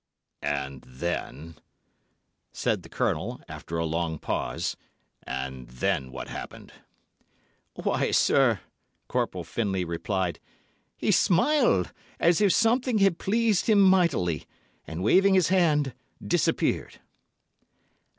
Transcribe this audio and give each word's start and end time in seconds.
"And 0.41 0.81
then," 0.87 1.59
said 2.51 2.81
the 2.81 2.89
Colonel, 2.89 3.39
after 3.47 3.77
a 3.77 3.85
long 3.85 4.17
pause, 4.17 4.75
"and 5.27 5.67
then 5.67 6.11
what 6.11 6.27
happened?" 6.27 6.73
"Why, 7.75 8.09
sir," 8.09 8.61
Corporal 9.07 9.43
Findlay 9.43 9.83
replied, 9.85 10.39
"he 10.97 11.11
smiled, 11.11 11.93
as 12.19 12.41
if 12.41 12.51
something 12.51 12.97
had 12.97 13.19
pleased 13.19 13.67
him 13.69 13.79
mightily, 13.79 14.47
and 14.87 15.03
waving 15.03 15.35
his 15.35 15.49
hand—disappeared." 15.49 16.97